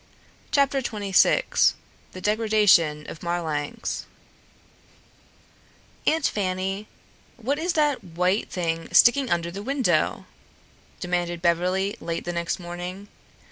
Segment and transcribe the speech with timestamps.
[0.49, 1.73] CHAPTER XXVI
[2.13, 4.05] THE DEGRADATION OF MARLANX
[6.07, 6.87] "Aunt Fanny,
[7.37, 10.25] what is that white thing sticking under the window?"
[10.99, 13.09] demanded Beverly late the next morning.